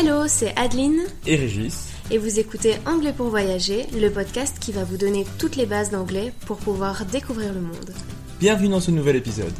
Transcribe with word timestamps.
Hello, 0.00 0.28
c'est 0.28 0.56
Adeline 0.56 1.00
et 1.26 1.34
Régis. 1.34 1.88
Et 2.12 2.18
vous 2.18 2.38
écoutez 2.38 2.74
Anglais 2.86 3.12
pour 3.12 3.30
voyager, 3.30 3.84
le 4.00 4.10
podcast 4.10 4.56
qui 4.60 4.70
va 4.70 4.84
vous 4.84 4.96
donner 4.96 5.26
toutes 5.40 5.56
les 5.56 5.66
bases 5.66 5.90
d'anglais 5.90 6.32
pour 6.46 6.58
pouvoir 6.58 7.04
découvrir 7.04 7.52
le 7.52 7.60
monde. 7.60 7.90
Bienvenue 8.38 8.68
dans 8.68 8.78
ce 8.78 8.92
nouvel 8.92 9.16
épisode. 9.16 9.52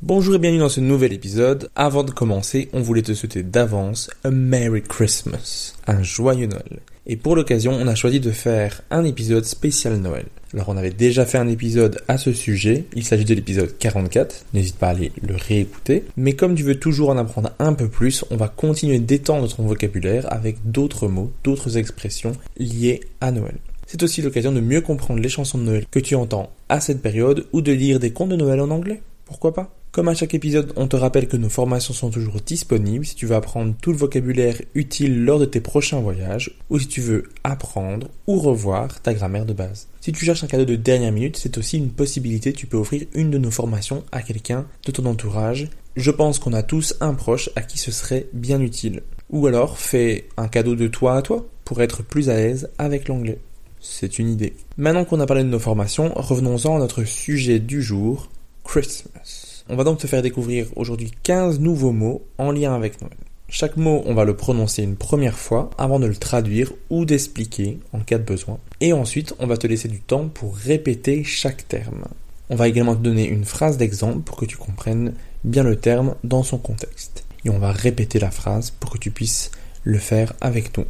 Bonjour 0.00 0.36
et 0.36 0.38
bienvenue 0.38 0.60
dans 0.60 0.68
ce 0.68 0.80
nouvel 0.80 1.12
épisode. 1.12 1.68
Avant 1.74 2.04
de 2.04 2.12
commencer, 2.12 2.70
on 2.72 2.82
voulait 2.82 3.02
te 3.02 3.14
souhaiter 3.14 3.42
d'avance 3.42 4.10
un 4.22 4.30
Merry 4.30 4.82
Christmas, 4.84 5.74
un 5.88 6.04
joyeux 6.04 6.46
Noël. 6.46 6.78
Et 7.06 7.16
pour 7.16 7.34
l'occasion, 7.34 7.72
on 7.72 7.86
a 7.86 7.94
choisi 7.94 8.20
de 8.20 8.30
faire 8.30 8.82
un 8.90 9.04
épisode 9.04 9.44
spécial 9.44 9.96
Noël. 9.96 10.26
Alors 10.52 10.68
on 10.68 10.76
avait 10.76 10.90
déjà 10.90 11.24
fait 11.26 11.38
un 11.38 11.46
épisode 11.46 12.00
à 12.08 12.18
ce 12.18 12.32
sujet, 12.32 12.84
il 12.96 13.04
s'agit 13.04 13.24
de 13.24 13.34
l'épisode 13.34 13.78
44, 13.78 14.46
n'hésite 14.52 14.76
pas 14.76 14.88
à 14.88 14.90
aller 14.90 15.12
le 15.22 15.36
réécouter. 15.36 16.04
Mais 16.16 16.32
comme 16.32 16.56
tu 16.56 16.64
veux 16.64 16.78
toujours 16.78 17.10
en 17.10 17.16
apprendre 17.16 17.52
un 17.60 17.72
peu 17.72 17.88
plus, 17.88 18.24
on 18.30 18.36
va 18.36 18.48
continuer 18.48 18.98
d'étendre 18.98 19.54
ton 19.54 19.62
vocabulaire 19.62 20.30
avec 20.32 20.56
d'autres 20.64 21.06
mots, 21.06 21.30
d'autres 21.44 21.76
expressions 21.76 22.32
liées 22.58 23.00
à 23.20 23.30
Noël. 23.30 23.56
C'est 23.86 24.02
aussi 24.02 24.22
l'occasion 24.22 24.52
de 24.52 24.60
mieux 24.60 24.80
comprendre 24.80 25.20
les 25.20 25.28
chansons 25.28 25.58
de 25.58 25.64
Noël 25.64 25.86
que 25.90 26.00
tu 26.00 26.16
entends 26.16 26.52
à 26.68 26.80
cette 26.80 27.00
période 27.00 27.46
ou 27.52 27.60
de 27.60 27.72
lire 27.72 28.00
des 28.00 28.12
contes 28.12 28.30
de 28.30 28.36
Noël 28.36 28.60
en 28.60 28.70
anglais. 28.70 29.02
Pourquoi 29.24 29.54
pas? 29.54 29.72
Comme 29.92 30.06
à 30.06 30.14
chaque 30.14 30.34
épisode, 30.34 30.72
on 30.76 30.86
te 30.86 30.94
rappelle 30.94 31.26
que 31.26 31.36
nos 31.36 31.48
formations 31.48 31.92
sont 31.92 32.10
toujours 32.10 32.40
disponibles 32.40 33.04
si 33.04 33.16
tu 33.16 33.26
veux 33.26 33.34
apprendre 33.34 33.74
tout 33.82 33.90
le 33.90 33.98
vocabulaire 33.98 34.54
utile 34.74 35.24
lors 35.24 35.40
de 35.40 35.46
tes 35.46 35.60
prochains 35.60 35.98
voyages 35.98 36.52
ou 36.70 36.78
si 36.78 36.86
tu 36.86 37.00
veux 37.00 37.24
apprendre 37.42 38.06
ou 38.28 38.38
revoir 38.38 39.00
ta 39.02 39.14
grammaire 39.14 39.46
de 39.46 39.52
base. 39.52 39.88
Si 40.00 40.12
tu 40.12 40.24
cherches 40.24 40.44
un 40.44 40.46
cadeau 40.46 40.64
de 40.64 40.76
dernière 40.76 41.10
minute, 41.10 41.36
c'est 41.36 41.58
aussi 41.58 41.76
une 41.76 41.90
possibilité, 41.90 42.52
tu 42.52 42.68
peux 42.68 42.76
offrir 42.76 43.04
une 43.14 43.32
de 43.32 43.38
nos 43.38 43.50
formations 43.50 44.04
à 44.12 44.22
quelqu'un 44.22 44.64
de 44.86 44.92
ton 44.92 45.06
entourage. 45.06 45.68
Je 45.96 46.12
pense 46.12 46.38
qu'on 46.38 46.52
a 46.52 46.62
tous 46.62 46.94
un 47.00 47.14
proche 47.14 47.50
à 47.56 47.62
qui 47.62 47.78
ce 47.78 47.90
serait 47.90 48.28
bien 48.32 48.60
utile. 48.60 49.02
Ou 49.30 49.48
alors 49.48 49.76
fais 49.76 50.28
un 50.36 50.46
cadeau 50.46 50.76
de 50.76 50.86
toi 50.86 51.16
à 51.16 51.22
toi 51.22 51.48
pour 51.64 51.82
être 51.82 52.04
plus 52.04 52.30
à 52.30 52.36
l'aise 52.36 52.70
avec 52.78 53.08
l'anglais. 53.08 53.40
C'est 53.80 54.20
une 54.20 54.28
idée. 54.28 54.54
Maintenant 54.76 55.04
qu'on 55.04 55.18
a 55.18 55.26
parlé 55.26 55.42
de 55.42 55.48
nos 55.48 55.58
formations, 55.58 56.12
revenons-en 56.14 56.76
à 56.76 56.78
notre 56.78 57.02
sujet 57.02 57.58
du 57.58 57.82
jour, 57.82 58.30
Christmas. 58.64 59.49
On 59.72 59.76
va 59.76 59.84
donc 59.84 59.98
te 59.98 60.08
faire 60.08 60.20
découvrir 60.20 60.66
aujourd'hui 60.74 61.12
15 61.22 61.60
nouveaux 61.60 61.92
mots 61.92 62.24
en 62.38 62.50
lien 62.50 62.74
avec 62.74 63.00
Noël. 63.00 63.16
Chaque 63.48 63.76
mot, 63.76 64.02
on 64.04 64.14
va 64.14 64.24
le 64.24 64.34
prononcer 64.34 64.82
une 64.82 64.96
première 64.96 65.38
fois 65.38 65.70
avant 65.78 66.00
de 66.00 66.08
le 66.08 66.16
traduire 66.16 66.72
ou 66.90 67.04
d'expliquer 67.04 67.78
en 67.92 68.00
cas 68.00 68.18
de 68.18 68.24
besoin. 68.24 68.58
Et 68.80 68.92
ensuite, 68.92 69.32
on 69.38 69.46
va 69.46 69.56
te 69.56 69.68
laisser 69.68 69.86
du 69.86 70.00
temps 70.00 70.26
pour 70.26 70.56
répéter 70.56 71.22
chaque 71.22 71.68
terme. 71.68 72.02
On 72.48 72.56
va 72.56 72.66
également 72.66 72.96
te 72.96 73.00
donner 73.00 73.28
une 73.28 73.44
phrase 73.44 73.76
d'exemple 73.76 74.22
pour 74.22 74.36
que 74.36 74.44
tu 74.44 74.56
comprennes 74.56 75.14
bien 75.44 75.62
le 75.62 75.76
terme 75.76 76.16
dans 76.24 76.42
son 76.42 76.58
contexte. 76.58 77.24
Et 77.44 77.50
on 77.50 77.60
va 77.60 77.70
répéter 77.70 78.18
la 78.18 78.32
phrase 78.32 78.72
pour 78.72 78.90
que 78.90 78.98
tu 78.98 79.12
puisses 79.12 79.52
le 79.84 79.98
faire 79.98 80.32
avec 80.40 80.76
nous. 80.76 80.86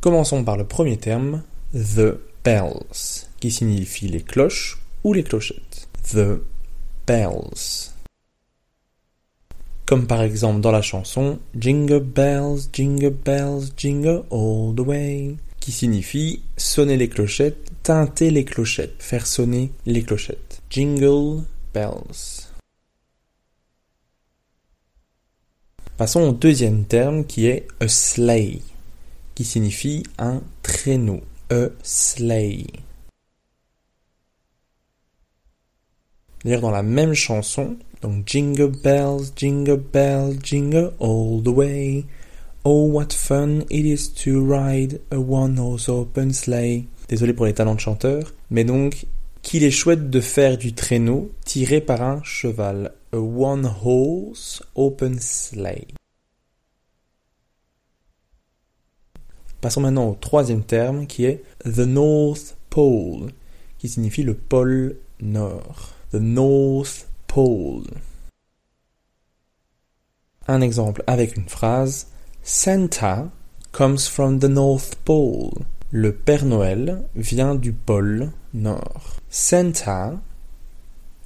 Commençons 0.00 0.42
par 0.42 0.56
le 0.56 0.64
premier 0.64 0.96
terme, 0.96 1.44
the 1.72 2.18
bells, 2.44 3.28
qui 3.38 3.52
signifie 3.52 4.08
les 4.08 4.22
cloches 4.22 4.78
ou 5.04 5.12
les 5.12 5.22
clochettes. 5.22 5.86
The 6.12 6.40
bells 7.06 7.95
comme 9.86 10.08
par 10.08 10.22
exemple 10.22 10.60
dans 10.60 10.72
la 10.72 10.82
chanson 10.82 11.38
Jingle 11.56 12.00
Bells, 12.00 12.68
Jingle 12.72 13.10
Bells, 13.10 13.70
Jingle 13.76 14.24
All 14.32 14.74
the 14.74 14.80
Way, 14.80 15.36
qui 15.60 15.72
signifie 15.72 16.42
sonner 16.56 16.96
les 16.96 17.08
clochettes, 17.08 17.70
teinter 17.84 18.30
les 18.30 18.44
clochettes, 18.44 19.00
faire 19.00 19.26
sonner 19.26 19.72
les 19.86 20.02
clochettes. 20.02 20.60
Jingle 20.68 21.44
Bells. 21.72 22.48
Passons 25.96 26.28
au 26.28 26.32
deuxième 26.32 26.84
terme 26.84 27.24
qui 27.24 27.46
est 27.46 27.68
a 27.80 27.88
sleigh, 27.88 28.60
qui 29.34 29.44
signifie 29.44 30.02
un 30.18 30.42
traîneau. 30.62 31.20
A 31.48 31.68
sleigh. 31.84 32.66
D'ailleurs, 36.44 36.60
dans 36.60 36.72
la 36.72 36.82
même 36.82 37.14
chanson, 37.14 37.76
Jingle 38.24 38.68
bells, 38.68 39.32
jingle 39.34 39.76
bells, 39.76 40.36
jingle 40.42 40.92
all 40.98 41.40
the 41.42 41.48
way. 41.48 42.04
Oh, 42.64 42.86
what 42.86 43.12
fun 43.12 43.64
it 43.70 43.84
is 43.84 44.08
to 44.24 44.44
ride 44.44 45.00
a 45.10 45.20
one-horse 45.20 45.88
open 45.88 46.32
sleigh. 46.32 46.86
Désolé 47.08 47.32
pour 47.32 47.46
les 47.46 47.54
talents 47.54 47.74
de 47.74 47.80
chanteur, 47.80 48.32
mais 48.50 48.64
donc 48.64 49.06
qu'il 49.42 49.64
est 49.64 49.70
chouette 49.70 50.10
de 50.10 50.20
faire 50.20 50.58
du 50.58 50.72
traîneau 50.72 51.30
tiré 51.44 51.80
par 51.80 52.02
un 52.02 52.22
cheval. 52.24 52.92
A 53.12 53.18
one-horse 53.18 54.62
open 54.74 55.18
sleigh. 55.20 55.86
Passons 59.60 59.80
maintenant 59.80 60.10
au 60.10 60.14
troisième 60.14 60.62
terme 60.62 61.06
qui 61.06 61.24
est 61.24 61.42
the 61.64 61.78
North 61.78 62.56
Pole, 62.70 63.32
qui 63.78 63.88
signifie 63.88 64.22
le 64.22 64.34
pôle 64.34 64.96
nord. 65.20 65.94
The 66.12 66.16
North 66.16 67.06
un 70.48 70.60
exemple 70.60 71.02
avec 71.06 71.36
une 71.36 71.48
phrase 71.48 72.08
Santa 72.42 73.30
comes 73.72 73.98
from 73.98 74.38
the 74.38 74.44
North 74.44 74.94
Pole. 75.04 75.66
Le 75.90 76.14
Père 76.14 76.46
Noël 76.46 77.02
vient 77.14 77.54
du 77.54 77.72
pôle 77.72 78.32
Nord. 78.54 79.16
Santa 79.28 80.18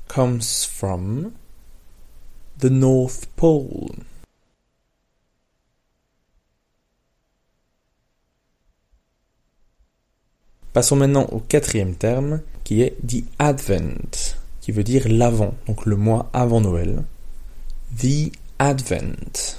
comes 0.09 0.67
from 0.67 1.31
the 2.59 2.71
North 2.71 3.27
Pole. 3.37 3.95
Passons 10.73 10.97
maintenant 10.97 11.27
au 11.31 11.41
quatrième 11.41 11.95
terme 11.95 12.41
qui 12.65 12.83
est 12.83 12.97
the 13.07 13.25
Advent 13.39 14.40
qui 14.61 14.73
veut 14.73 14.85
dire 14.85 15.09
l'avant, 15.09 15.55
donc 15.67 15.87
le 15.87 15.97
mois 15.97 16.31
avant 16.33 16.61
Noël. 16.61 17.05
The 17.99 18.33
Advent. 18.59 19.57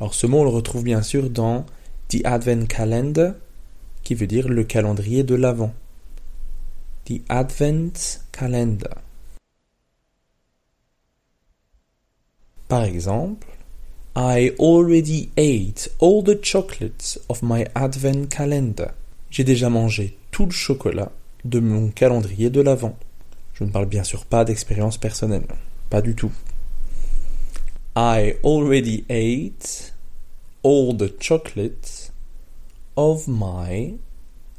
Alors 0.00 0.14
ce 0.14 0.26
mot 0.26 0.40
on 0.40 0.44
le 0.44 0.50
retrouve 0.50 0.84
bien 0.84 1.02
sûr 1.02 1.28
dans 1.28 1.66
The 2.08 2.24
Advent 2.24 2.66
Calendar, 2.66 3.34
qui 4.02 4.14
veut 4.14 4.26
dire 4.26 4.48
le 4.48 4.64
calendrier 4.64 5.24
de 5.24 5.34
l'Avent. 5.34 5.74
The 7.04 7.20
Advent 7.28 8.20
Calendar. 8.32 8.98
Par 12.68 12.84
exemple, 12.84 13.48
I 14.14 14.52
already 14.58 15.30
ate 15.36 15.90
all 16.00 16.22
the 16.22 16.38
chocolates 16.42 17.18
of 17.28 17.42
my 17.42 17.64
Advent 17.74 18.26
calendar. 18.28 18.92
J'ai 19.30 19.44
déjà 19.44 19.70
mangé 19.70 20.16
tout 20.38 20.46
le 20.46 20.52
chocolat 20.52 21.10
de 21.44 21.58
mon 21.58 21.88
calendrier 21.88 22.48
de 22.48 22.60
l'Avent. 22.60 22.96
Je 23.54 23.64
ne 23.64 23.70
parle 23.70 23.86
bien 23.86 24.04
sûr 24.04 24.24
pas 24.24 24.44
d'expérience 24.44 24.96
personnelle, 24.96 25.48
pas 25.90 26.00
du 26.00 26.14
tout. 26.14 26.30
I 27.96 28.36
already 28.44 29.04
ate 29.10 29.92
all 30.62 30.96
the 30.96 31.12
chocolates 31.20 32.12
of 32.94 33.26
my 33.26 33.96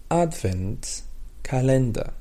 Advent 0.10 1.06
calendar. 1.44 2.12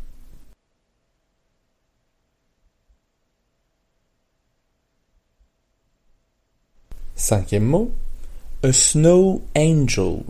Cinquième 7.16 7.64
mot, 7.64 7.90
a 8.62 8.72
snow 8.72 9.42
angel, 9.56 10.22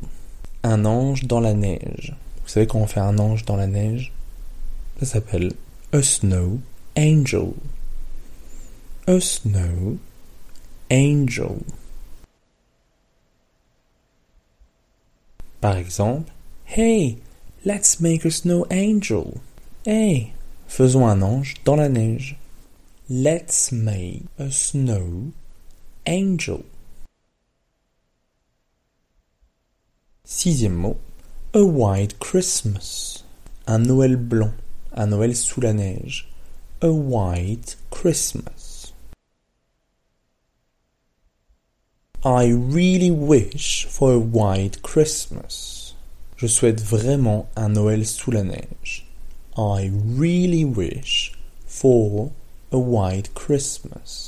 un 0.62 0.86
ange 0.86 1.24
dans 1.24 1.40
la 1.40 1.52
neige. 1.52 2.16
Vous 2.48 2.54
savez 2.54 2.66
quand 2.66 2.78
on 2.78 2.86
fait 2.86 2.98
un 2.98 3.18
ange 3.18 3.44
dans 3.44 3.56
la 3.56 3.66
neige? 3.66 4.10
Ça 5.00 5.04
s'appelle 5.04 5.52
a 5.92 6.02
snow 6.02 6.60
angel. 6.96 7.52
A 9.06 9.20
snow 9.20 9.98
angel. 10.90 11.58
Par 15.60 15.76
exemple, 15.76 16.32
Hey, 16.64 17.18
let's 17.66 18.00
make 18.00 18.24
a 18.24 18.30
snow 18.30 18.64
angel. 18.70 19.42
Hey, 19.84 20.32
faisons 20.68 21.06
un 21.06 21.20
ange 21.20 21.52
dans 21.66 21.76
la 21.76 21.90
neige. 21.90 22.38
Let's 23.10 23.72
make 23.72 24.22
a 24.38 24.50
snow 24.50 25.32
angel. 26.06 26.64
Sixième 30.24 30.74
mot, 30.74 30.96
a 31.54 31.64
White 31.64 32.18
Christmas. 32.18 33.24
Un 33.66 33.84
Noël 33.84 34.16
blanc. 34.16 34.52
Un 34.92 35.06
Noël 35.06 35.34
sous 35.34 35.62
la 35.62 35.72
neige. 35.72 36.28
A 36.82 36.92
White 36.92 37.78
Christmas. 37.90 38.92
I 42.22 42.50
really 42.50 43.10
wish 43.10 43.86
for 43.86 44.12
a 44.12 44.18
white 44.18 44.82
Christmas. 44.82 45.94
Je 46.36 46.46
souhaite 46.46 46.82
vraiment 46.82 47.46
un 47.56 47.70
Noël 47.70 48.04
sous 48.04 48.30
la 48.30 48.42
neige. 48.42 49.06
I 49.56 49.90
really 49.90 50.66
wish 50.66 51.32
for 51.64 52.32
a 52.70 52.78
white 52.78 53.32
Christmas. 53.34 54.27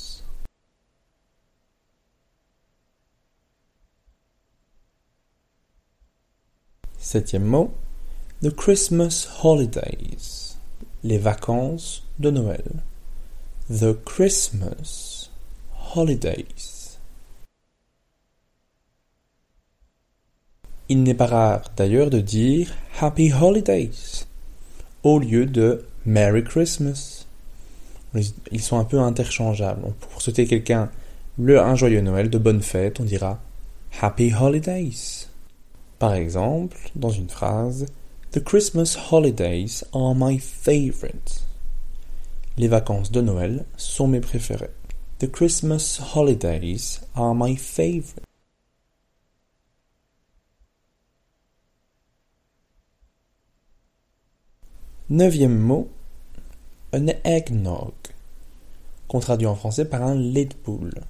Septième 7.13 7.43
mot, 7.43 7.73
the 8.41 8.55
Christmas 8.55 9.27
holidays, 9.43 10.57
les 11.03 11.19
vacances 11.19 12.05
de 12.21 12.31
Noël. 12.31 12.85
The 13.69 14.01
Christmas 14.05 15.29
holidays. 15.93 17.01
Il 20.89 21.03
n'est 21.03 21.15
pas 21.15 21.27
rare 21.27 21.63
d'ailleurs 21.77 22.11
de 22.11 22.21
dire 22.21 22.77
Happy 23.01 23.33
Holidays 23.33 24.25
au 25.03 25.19
lieu 25.19 25.47
de 25.47 25.85
Merry 26.07 26.45
Christmas. 26.45 27.27
Ils 28.53 28.63
sont 28.63 28.79
un 28.79 28.85
peu 28.85 29.01
interchangeables. 29.01 29.95
Pour 29.99 30.23
souhaiter 30.23 30.47
quelqu'un 30.47 30.93
le 31.41 31.59
un 31.59 31.75
joyeux 31.75 32.03
Noël, 32.03 32.31
de 32.31 32.39
bonnes 32.39 32.63
fêtes, 32.63 33.01
on 33.01 33.05
dira 33.05 33.41
Happy 34.01 34.33
Holidays. 34.33 35.30
Par 36.01 36.15
exemple, 36.15 36.79
dans 36.95 37.11
une 37.11 37.29
phrase, 37.29 37.85
The 38.31 38.43
Christmas 38.43 38.97
holidays 39.11 39.85
are 39.93 40.15
my 40.15 40.39
favorite. 40.39 41.43
Les 42.57 42.69
vacances 42.69 43.13
de 43.13 43.21
Noël 43.21 43.67
sont 43.77 44.09
mes 44.09 44.23
préférées. 44.23 44.71
The 45.19 45.31
Christmas 45.31 46.01
holidays 46.15 47.01
are 47.15 47.35
my 47.35 47.55
favorite. 47.55 48.25
Neuvième 55.11 55.59
mot, 55.59 55.91
un 56.95 57.09
eggnog, 57.25 57.93
qu'on 59.07 59.21
traduit 59.21 59.47
en 59.47 59.55
français 59.55 59.85
par 59.85 60.03
un 60.03 60.15
lait 60.15 60.49
poule. 60.65 61.03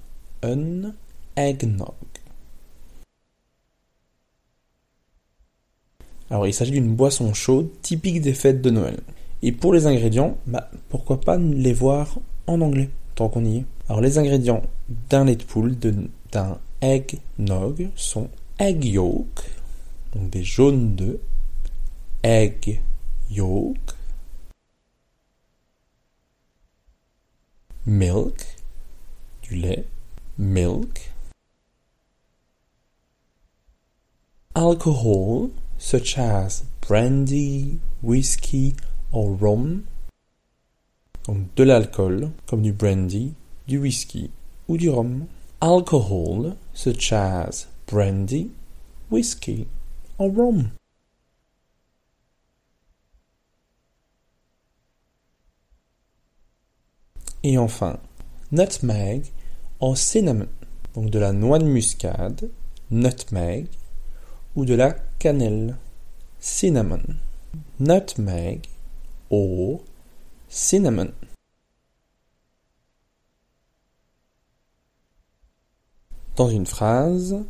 Un 0.43 0.91
eggnog. 1.37 2.10
Alors 6.31 6.47
il 6.47 6.53
s'agit 6.53 6.71
d'une 6.71 6.95
boisson 6.95 7.33
chaude 7.33 7.69
typique 7.81 8.21
des 8.21 8.33
fêtes 8.33 8.61
de 8.61 8.69
Noël. 8.69 8.97
Et 9.41 9.51
pour 9.51 9.73
les 9.73 9.85
ingrédients, 9.85 10.37
bah, 10.47 10.71
pourquoi 10.87 11.19
pas 11.19 11.37
les 11.37 11.73
voir 11.73 12.19
en 12.47 12.61
anglais, 12.61 12.89
tant 13.15 13.27
qu'on 13.27 13.43
y 13.43 13.57
est. 13.57 13.65
Alors 13.89 13.99
les 13.99 14.17
ingrédients 14.17 14.61
d'un 15.09 15.25
lait 15.25 15.35
de 15.35 15.43
poule, 15.43 15.75
d'un 15.77 16.57
eggnog, 16.81 17.89
sont 17.95 18.29
egg 18.59 18.85
yolk, 18.85 19.41
donc 20.15 20.29
des 20.29 20.43
jaunes 20.43 20.95
d'œufs, 20.95 21.19
egg 22.23 22.81
yolk, 23.29 23.77
milk, 27.85 28.55
du 29.43 29.55
lait, 29.55 29.85
milk, 30.37 31.11
alcohol, 34.55 35.49
such 35.81 36.15
as 36.19 36.63
brandy, 36.87 37.79
whiskey 38.03 38.75
or 39.11 39.35
rum, 39.35 39.83
donc 41.25 41.55
de 41.55 41.63
l'alcool, 41.63 42.29
comme 42.45 42.61
du 42.61 42.71
brandy, 42.71 43.33
du 43.67 43.79
whisky 43.79 44.29
ou 44.67 44.77
du 44.77 44.89
rhum. 44.89 45.27
Alcohol, 45.59 46.55
such 46.73 47.11
as 47.11 47.67
brandy, 47.87 48.51
whiskey 49.09 49.65
or 50.19 50.29
rum. 50.29 50.71
Et 57.43 57.57
enfin, 57.57 57.99
nutmeg 58.51 59.31
or 59.79 59.97
cinnamon, 59.97 60.47
donc 60.93 61.09
de 61.09 61.17
la 61.17 61.31
noix 61.31 61.57
de 61.57 61.65
muscade, 61.65 62.51
nutmeg, 62.91 63.67
ou 64.55 64.65
de 64.65 64.75
la 64.75 64.95
cannelle, 65.21 65.77
cinnamon. 66.39 67.19
Nutmeg 67.77 68.65
or 69.29 69.81
cinnamon. 70.49 71.13
Dans 76.35 76.49
une 76.49 76.65
phrase, 76.65 77.45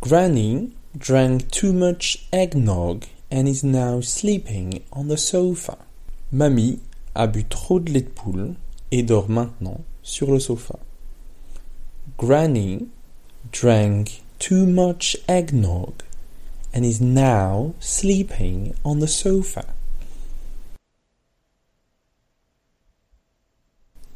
Granny 0.00 0.72
drank 0.98 1.48
too 1.52 1.72
much 1.72 2.26
eggnog 2.32 3.04
and 3.30 3.46
is 3.46 3.62
now 3.62 4.00
sleeping 4.00 4.82
on 4.92 5.06
the 5.06 5.16
sofa. 5.16 5.78
Mamie 6.32 6.80
a 7.14 7.28
bu 7.28 7.44
trop 7.44 7.78
de 7.78 7.92
lait 7.92 8.00
de 8.00 8.10
poule 8.10 8.56
et 8.90 9.04
dort 9.04 9.28
maintenant 9.28 9.84
sur 10.02 10.32
le 10.32 10.40
sofa. 10.40 10.80
Granny 12.18 12.88
drank 13.52 14.22
too 14.40 14.66
much 14.66 15.16
eggnog 15.28 15.92
and 16.72 16.84
is 16.84 17.00
now 17.00 17.74
sleeping 17.80 18.74
on 18.84 19.00
the 19.00 19.08
sofa. 19.08 19.64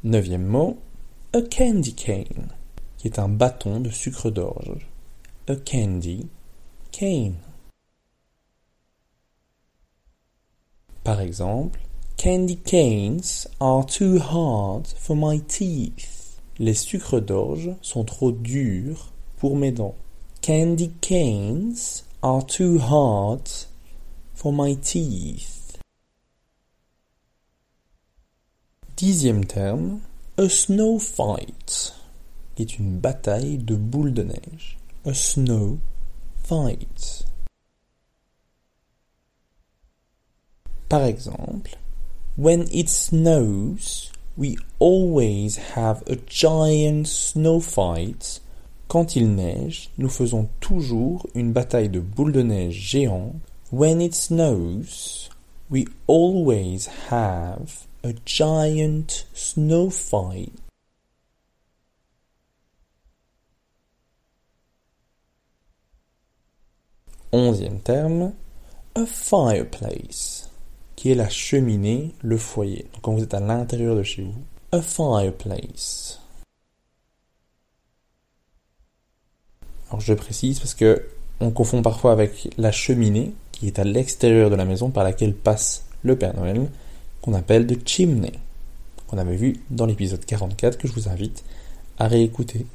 Neuvième 0.04 0.46
mot, 0.46 0.78
a 1.32 1.42
candy 1.42 1.94
cane, 1.94 2.50
qui 2.98 3.08
est 3.08 3.18
un 3.18 3.28
bâton 3.28 3.80
de 3.80 3.90
sucre 3.90 4.30
d'orge. 4.30 4.86
A 5.48 5.56
candy 5.56 6.28
cane. 6.92 7.36
Par 11.02 11.20
exemple, 11.20 11.80
Candy 12.16 12.56
canes 12.56 13.46
are 13.60 13.84
too 13.84 14.18
hard 14.18 14.86
for 14.86 15.14
my 15.14 15.40
teeth. 15.46 16.40
Les 16.58 16.72
sucres 16.72 17.20
d'orge 17.20 17.70
sont 17.82 18.04
trop 18.04 18.32
durs 18.32 19.12
pour 19.36 19.56
mes 19.56 19.72
dents. 19.72 19.96
Candy 20.40 20.90
canes 21.02 22.04
are 22.24 22.40
too 22.40 22.78
hard 22.78 23.50
for 24.32 24.50
my 24.50 24.72
teeth. 24.74 25.76
Dixième 28.96 29.44
terme, 29.44 30.00
a 30.38 30.48
snow 30.48 30.98
fight, 30.98 31.92
qui 32.56 32.62
est 32.62 32.78
une 32.78 32.98
bataille 32.98 33.58
de 33.58 33.76
boules 33.76 34.14
de 34.14 34.22
neige. 34.22 34.78
A 35.04 35.12
snow 35.12 35.78
fight. 36.42 37.26
Par 40.88 41.04
exemple, 41.04 41.76
When 42.36 42.68
it 42.72 42.88
snows, 42.88 44.10
we 44.36 44.56
always 44.78 45.56
have 45.74 46.02
a 46.08 46.16
giant 46.16 47.06
snow 47.06 47.60
fight. 47.60 48.40
Quand 48.88 49.16
il 49.16 49.34
neige, 49.34 49.90
nous 49.98 50.08
faisons 50.08 50.48
toujours 50.60 51.26
une 51.34 51.52
bataille 51.52 51.88
de 51.88 52.00
boules 52.00 52.32
de 52.32 52.42
neige 52.42 52.74
géantes. 52.74 53.34
When 53.72 54.00
it 54.00 54.14
snows, 54.14 55.28
we 55.70 55.86
always 56.06 56.88
have 57.10 57.86
a 58.04 58.12
giant 58.24 59.26
snow 59.32 59.90
fight. 59.90 60.52
Onzième 67.32 67.80
terme, 67.80 68.32
a 68.94 69.06
fireplace 69.06 70.50
qui 70.94 71.10
est 71.10 71.16
la 71.16 71.28
cheminée, 71.28 72.14
le 72.22 72.38
foyer. 72.38 72.86
Quand 73.02 73.14
vous 73.14 73.24
êtes 73.24 73.34
à 73.34 73.40
l'intérieur 73.40 73.96
de 73.96 74.04
chez 74.04 74.22
vous, 74.22 74.44
a 74.70 74.80
fireplace. 74.80 76.20
Je 79.98 80.14
précise 80.14 80.58
parce 80.58 80.74
que 80.74 81.06
on 81.40 81.50
confond 81.50 81.82
parfois 81.82 82.12
avec 82.12 82.50
la 82.56 82.72
cheminée 82.72 83.32
qui 83.52 83.66
est 83.66 83.78
à 83.78 83.84
l'extérieur 83.84 84.50
de 84.50 84.56
la 84.56 84.64
maison 84.64 84.90
par 84.90 85.04
laquelle 85.04 85.34
passe 85.34 85.84
le 86.02 86.16
Père 86.16 86.34
Noël, 86.34 86.68
qu'on 87.22 87.34
appelle 87.34 87.66
de 87.66 87.78
chimney, 87.84 88.32
qu'on 89.06 89.18
avait 89.18 89.36
vu 89.36 89.60
dans 89.70 89.86
l'épisode 89.86 90.24
44 90.24 90.78
que 90.78 90.88
je 90.88 90.92
vous 90.92 91.08
invite 91.08 91.44
à 91.98 92.08
réécouter. 92.08 92.66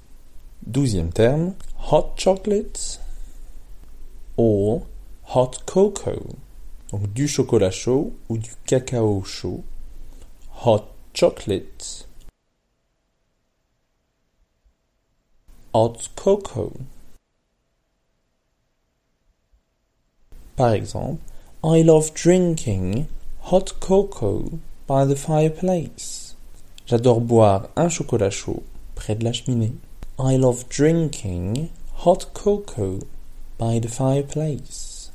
Douzième 0.66 1.10
terme, 1.10 1.54
hot 1.92 2.14
chocolate 2.18 3.00
or 4.38 4.82
hot 5.36 5.52
cocoa. 5.66 6.14
Donc 6.92 7.14
du 7.14 7.28
chocolat 7.28 7.72
chaud 7.72 8.14
ou 8.30 8.38
du 8.38 8.52
cacao 8.66 9.24
chaud. 9.24 9.64
Hot 10.66 10.86
chocolate. 11.14 12.08
Hot 15.74 15.98
cocoa. 16.16 16.72
Par 20.60 20.74
exemple, 20.74 21.22
I 21.64 21.84
love 21.84 22.14
drinking 22.14 23.08
hot 23.44 23.80
cocoa 23.80 24.60
by 24.88 25.06
the 25.06 25.16
fireplace. 25.16 26.36
J'adore 26.86 27.22
boire 27.22 27.70
un 27.78 27.88
chocolat 27.88 28.30
chaud 28.30 28.64
près 28.94 29.16
de 29.16 29.24
la 29.24 29.32
cheminée. 29.32 29.72
I 30.20 30.36
love 30.36 30.68
drinking 30.68 31.70
hot 32.06 32.34
cocoa 32.34 33.00
by 33.58 33.80
the 33.80 33.88
fireplace. 33.88 35.14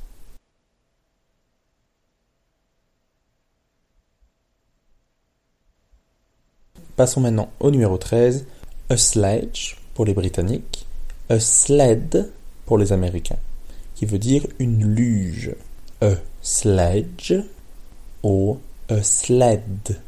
Passons 6.95 7.21
maintenant 7.21 7.51
au 7.59 7.69
numéro 7.69 7.99
13, 7.99 8.47
a 8.89 8.97
sledge 8.97 9.77
pour 9.93 10.05
les 10.05 10.15
Britanniques, 10.15 10.87
a 11.29 11.39
sled 11.39 12.31
pour 12.65 12.79
les 12.79 12.91
Américains. 12.91 13.37
Qui 13.95 14.05
veut 14.05 14.19
dire 14.19 14.45
une 14.59 14.85
luge. 14.85 15.55
A 16.01 16.11
sledge 16.41 17.33
ou 18.21 18.59
a 18.89 19.01
sled. 19.01 19.99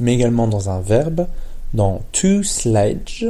Mais 0.00 0.14
également 0.14 0.46
dans 0.46 0.68
un 0.68 0.80
verbe, 0.80 1.26
dans 1.74 2.02
to 2.12 2.42
sledge 2.42 3.26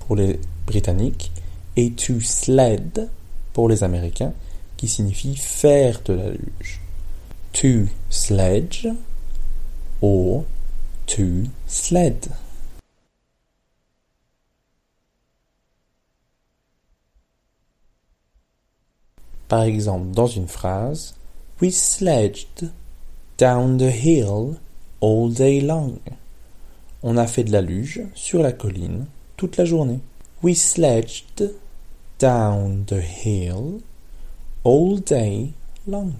pour 0.00 0.16
les 0.16 0.38
Britanniques 0.66 1.30
et 1.76 1.92
to 1.92 2.20
sled 2.20 3.08
pour 3.52 3.68
les 3.68 3.82
Américains, 3.84 4.32
qui 4.76 4.88
signifie 4.88 5.36
faire 5.36 6.00
de 6.04 6.14
la 6.14 6.30
luge. 6.30 6.80
To 7.52 7.86
sledge 8.08 8.86
ou 10.00 10.44
to 11.06 11.22
sled. 11.66 12.28
Par 19.50 19.64
exemple, 19.64 20.12
dans 20.12 20.28
une 20.28 20.46
phrase, 20.46 21.16
We 21.60 21.74
sledged 21.74 22.70
down 23.36 23.78
the 23.78 23.90
hill 23.90 24.60
all 25.00 25.28
day 25.28 25.60
long. 25.60 25.98
On 27.02 27.16
a 27.16 27.26
fait 27.26 27.42
de 27.42 27.50
la 27.50 27.60
luge 27.60 28.00
sur 28.14 28.44
la 28.44 28.52
colline 28.52 29.06
toute 29.36 29.56
la 29.56 29.64
journée. 29.64 29.98
We 30.44 30.56
sledged 30.56 31.52
down 32.20 32.84
the 32.86 33.02
hill 33.02 33.80
all 34.62 35.00
day 35.00 35.50
long. 35.84 36.12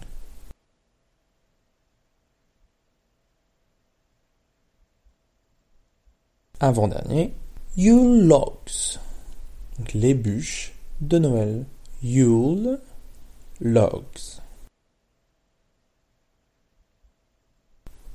Avant-dernier, 6.59 7.33
Yule 7.77 8.27
logs. 8.27 8.99
Donc 9.79 9.95
les 9.95 10.15
bûches 10.15 10.73
de 11.01 11.19
Noël. 11.21 11.65
Yule 12.03 12.81
logs. 13.61 14.41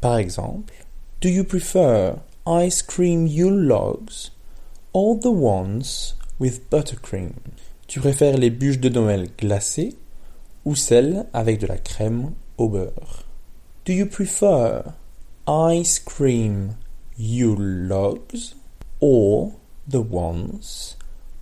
Par 0.02 0.18
exemple, 0.18 0.74
Do 1.22 1.30
you 1.30 1.44
prefer 1.44 2.20
ice 2.46 2.84
cream 2.84 3.26
Yule 3.26 3.66
logs 3.68 4.30
or 4.94 5.18
the 5.18 5.32
ones 5.32 6.14
with 6.38 6.70
buttercream? 6.70 7.34
Tu 7.88 8.00
préfères 8.00 8.38
les 8.38 8.52
bûches 8.52 8.80
de 8.80 8.90
Noël 8.90 9.30
glacées 9.38 9.96
ou 10.66 10.76
celles 10.76 11.26
avec 11.34 11.60
de 11.60 11.68
la 11.68 11.78
crème 11.78 12.34
au 12.58 12.70
beurre? 12.70 13.24
Do 13.86 13.94
you 13.94 14.06
prefer 14.06 14.94
ice 15.48 15.98
cream 16.00 16.76
Yule 17.18 17.88
logs 17.88 18.54
or 19.00 19.54
the 19.88 20.02
ones 20.02 20.98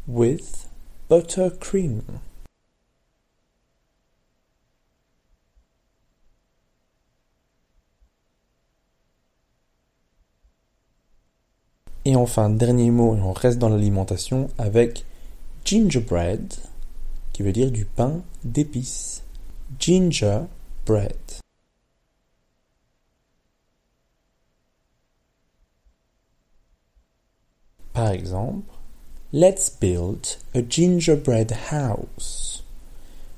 with 0.08 0.70
buttercream? 1.10 2.04
Et 12.06 12.16
enfin, 12.16 12.50
dernier 12.50 12.92
mot, 12.92 13.16
et 13.16 13.22
on 13.22 13.32
reste 13.32 13.60
dans 13.60 13.70
l'alimentation 13.70 14.50
avec 14.58 15.06
gingerbread, 15.64 16.54
qui 17.32 17.44
veut 17.44 17.54
dire 17.54 17.72
du 17.72 17.86
pain 17.86 18.22
d'épices. 18.44 19.24
Gingerbread. 19.80 21.16
Par 27.94 28.10
exemple, 28.10 28.74
Let's 29.36 29.68
build 29.68 30.38
a 30.54 30.62
gingerbread 30.62 31.58
house. 31.72 32.64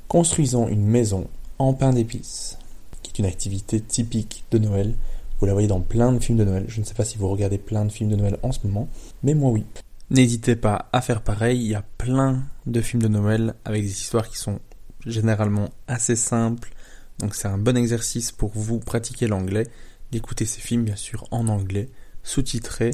Construisons 0.10 0.68
une 0.68 0.86
maison 0.86 1.30
en 1.58 1.74
pain 1.74 1.94
d'épices, 1.94 2.58
qui 3.02 3.12
est 3.12 3.20
une 3.20 3.26
activité 3.26 3.80
typique 3.80 4.44
de 4.52 4.58
Noël 4.58 4.94
vous 5.40 5.46
la 5.46 5.54
voyez 5.54 5.68
dans 5.68 5.82
plein 5.82 6.12
de 6.12 6.20
films 6.20 6.38
de 6.38 6.44
Noël. 6.44 6.66
Je 6.68 6.80
ne 6.80 6.86
sais 6.86 6.94
pas 6.94 7.06
si 7.06 7.18
vous 7.18 7.30
regardez 7.30 7.58
plein 7.58 7.86
de 7.86 7.92
films 7.92 8.10
de 8.10 8.16
Noël 8.16 8.38
en 8.44 8.52
ce 8.52 8.60
moment, 8.66 8.88
mais 9.24 9.34
moi 9.34 9.52
oui. 9.52 9.66
N'hésitez 10.10 10.56
pas 10.56 10.88
à 10.94 11.02
faire 11.02 11.22
pareil, 11.22 11.60
il 11.60 11.68
y 11.68 11.76
a 11.76 11.84
plein 11.98 12.44
de 12.68 12.82
films 12.82 13.02
de 13.02 13.08
Noël 13.08 13.56
avec 13.66 13.82
des 13.82 13.92
histoires 13.92 14.30
qui 14.30 14.38
sont 14.38 14.60
généralement 15.06 15.70
assez 15.88 16.16
simples. 16.16 16.72
Donc 17.20 17.36
c'est 17.36 17.48
un 17.48 17.58
bon 17.58 17.76
exercice 17.76 18.32
pour 18.32 18.52
vous 18.54 18.80
pratiquer 18.80 19.28
l'anglais, 19.28 19.68
d'écouter 20.12 20.46
ces 20.46 20.62
films 20.62 20.84
bien 20.84 20.96
sûr 20.96 21.28
en 21.32 21.48
anglais, 21.48 21.90
sous-titrés 22.24 22.92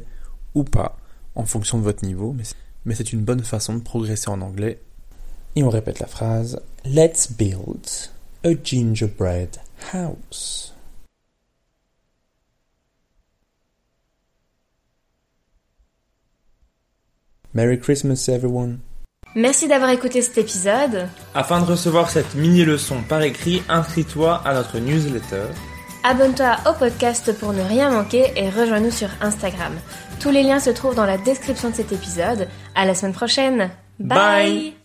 ou 0.54 0.64
pas, 0.64 0.98
en 1.36 1.46
fonction 1.46 1.78
de 1.78 1.84
votre 1.84 2.06
niveau, 2.06 2.36
mais 2.86 2.96
c'est 2.96 3.14
une 3.14 3.22
bonne 3.22 3.44
façon 3.44 3.76
de 3.76 3.82
progresser 3.82 4.30
en 4.30 4.42
anglais. 4.42 4.82
Et 5.56 5.64
on 5.64 5.70
répète 5.70 6.00
la 6.00 6.08
phrase 6.08 6.62
Let's 6.86 7.32
build 7.32 7.88
a 8.44 8.54
gingerbread 8.64 9.58
house. 9.92 10.74
Merry 17.54 17.80
Christmas 17.80 18.30
everyone. 18.30 18.80
Merci 19.36 19.68
d'avoir 19.68 19.90
écouté 19.92 20.22
cet 20.22 20.38
épisode. 20.38 21.08
Afin 21.34 21.62
de 21.62 21.66
recevoir 21.66 22.10
cette 22.10 22.36
mini 22.36 22.66
leçon 22.66 22.98
par 23.08 23.22
écrit, 23.22 23.64
inscris-toi 23.70 24.42
à 24.44 24.54
notre 24.54 24.80
newsletter. 24.80 25.46
Abonne-toi 26.04 26.58
au 26.70 26.74
podcast 26.74 27.32
pour 27.40 27.54
ne 27.54 27.62
rien 27.62 27.92
manquer 27.92 28.32
et 28.36 28.50
rejoins-nous 28.50 28.92
sur 28.92 29.10
Instagram. 29.22 29.74
Tous 30.20 30.32
les 30.32 30.44
liens 30.44 30.60
se 30.60 30.72
trouvent 30.72 30.96
dans 30.96 31.06
la 31.06 31.18
description 31.18 31.70
de 31.70 31.76
cet 31.76 31.92
épisode. 31.92 32.48
À 32.76 32.86
la 32.86 32.96
semaine 32.96 33.14
prochaine. 33.14 33.70
Bye. 34.00 34.81